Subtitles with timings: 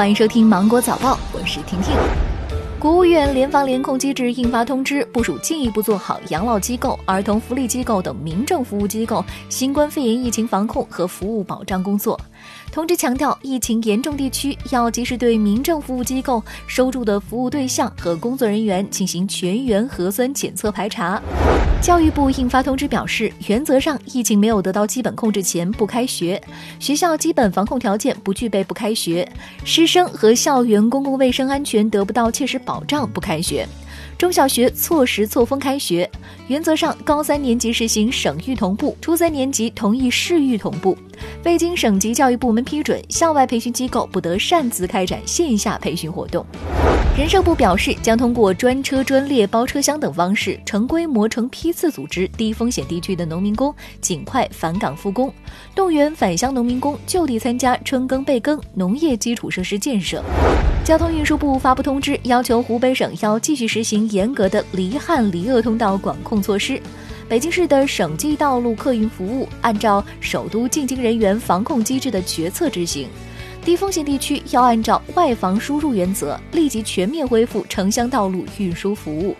[0.00, 1.94] 欢迎收听《芒果早报》，我是婷婷。
[2.78, 12.18] 国务院联防联控机制印发通知，部署进一步做好养老机构、儿童福利机构等民政服务机构新冠肺炎疫情防控和服务保障工作。
[12.72, 21.20] 通知强调，疫情严重地区要及时对民政服务机构收住的服务对象和工作人员进行全员核酸检测排查。
[21.82, 26.40] 教育部印发通知表示，原则上，疫情没有得到基本控制前不开学，
[26.78, 29.26] 学校基本防控条件不具备不开学，
[29.64, 33.66] 师生和校园公共卫生安全得不到切实保障不开学。
[34.20, 36.08] 中小学错时错峰开学，
[36.46, 40.94] 原则上，高三年级实行省域同步，初三年级同意市域同步。
[41.42, 46.44] 未经省级教育部门批准，校外培训机构不得擅自开展线下培训活动。
[47.16, 55.32] 人社部表示，将通过专车专列包车厢等方式，成规模、成批次组织低风险地区的农民工尽快返岗复工，
[55.74, 60.22] 动员返乡农民工就地参加春耕备耕、农业基础设施建设。
[60.90, 66.82] 交通运输部发布通知，要求湖北省要继续实行严格的离汉离鄂通道管控措施。
[67.28, 73.06] 北京市的省际道路客运服务按照首都进京人员防控机制的决策执行。
[73.64, 79.36] 低风险地区要按照外防输入原则，立即全面恢复城乡道路运输服务。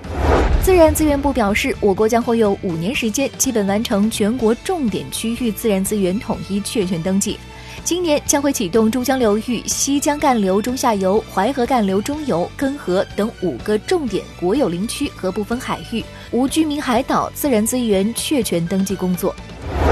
[0.63, 7.37] 自然资源部表示，我国将会有五年时间，基本完成全国重点区域自然资源统一确权登记。
[7.83, 19.35] 今年将会启动珠江流域西江干流中下游、淮河干流中游、根河等五个重点国有林区和部分海域无居民海岛自然资源确权登记工作。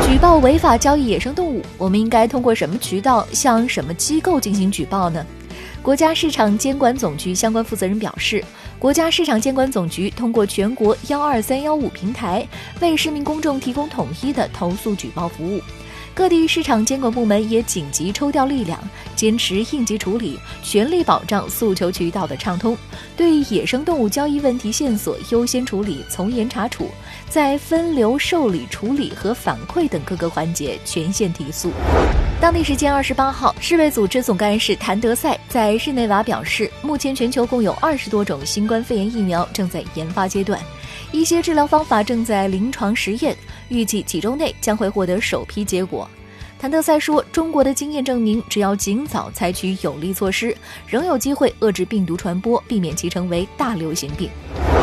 [0.06, 5.24] 举报违法交易野生动物，我们应该通过什么渠道向什么机构进行举报呢？
[5.82, 8.44] 国家市场监管总局相关负责人表示，
[8.78, 12.46] 国家市场监管总局通过全国幺二三幺五平台，
[12.80, 15.60] 为市民公众提供统一的投诉举报服务。
[16.18, 18.76] 各地市场监管部门也紧急抽调力量，
[19.14, 22.76] 坚持应急处理，全力保障诉求渠道的畅通。
[23.16, 26.90] 对野生动物交易问题线索优先处理、从严查处，
[27.30, 31.70] 在分流、受理、处理和反馈等各个环节全线提速。
[32.40, 40.60] 当地时间二十八号，世卫组织总干事谭德赛在日内瓦表示，目前全球共有二十多种新冠肺炎疫苗正在研发阶段，
[41.12, 43.36] 一些治疗方法正在临床实验。
[43.68, 46.08] 预计几周内将会获得首批结果。
[46.58, 54.28] 谭德赛说：“中国的经验证明，只要尽早采取有力措施，仍有机会遏制病毒传播，避免其成为大流行病。”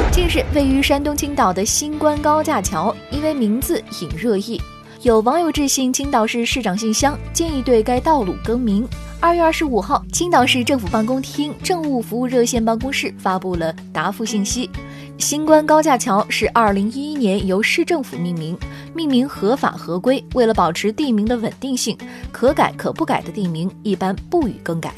[0.10, 4.62] 近日，位于山东青岛的新关高架桥因为名字引热议，
[5.02, 8.88] 有网友致信青岛市市长信箱，建议对该道路更名。
[9.26, 14.70] 二月二十五号，青岛市政府办公厅政务服务热线办公室发布了答复信息。
[15.18, 18.56] 新关高架桥是二零一一年由市政府命名，
[18.94, 20.24] 命名合法合规。
[20.36, 21.98] 为了保持地名的稳定性，
[22.32, 24.94] 可改可不改的地名一般不予更改。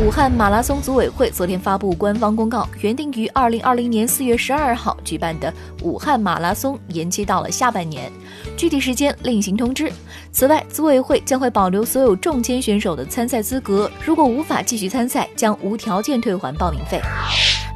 [0.00, 5.52] 武汉马拉松组委会昨天发布官方公告，原定于二零二零年四月十二号举办的
[5.82, 8.10] 武汉马拉松延期到了下半年，
[8.56, 9.92] 具体时间另行通知。
[10.32, 16.98] 此外，组委会将会保留所有中签选手的参赛资格，如果无法继续参赛，将无条件退还报名费。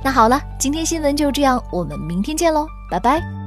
[0.03, 3.44] 那好了，今天新闻就这样，我们明天见喽，拜拜。